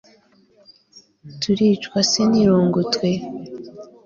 turicwa 1.39 1.99
se 2.09 2.21
n'irungu 2.29 2.81
twe 2.93 3.11